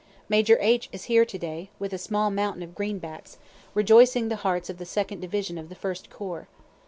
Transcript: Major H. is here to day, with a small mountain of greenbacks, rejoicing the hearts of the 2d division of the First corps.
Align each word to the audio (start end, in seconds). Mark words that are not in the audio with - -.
Major 0.27 0.57
H. 0.61 0.89
is 0.91 1.03
here 1.03 1.25
to 1.25 1.37
day, 1.37 1.69
with 1.77 1.93
a 1.93 1.99
small 1.99 2.31
mountain 2.31 2.63
of 2.63 2.73
greenbacks, 2.73 3.37
rejoicing 3.75 4.29
the 4.29 4.37
hearts 4.37 4.67
of 4.67 4.79
the 4.79 4.83
2d 4.83 5.21
division 5.21 5.59
of 5.59 5.69
the 5.69 5.75
First 5.75 6.09
corps. 6.09 6.47